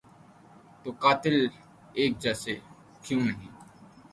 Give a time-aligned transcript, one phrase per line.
[0.81, 1.35] تو قاتل
[1.99, 2.53] ایک جیسے
[3.03, 3.51] کیوں نہیں؟